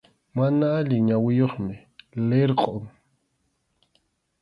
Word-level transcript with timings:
Mana 0.37 0.65
allin 0.79 1.03
ñawiyuqmi, 1.09 1.75
lirqʼum. 2.27 2.83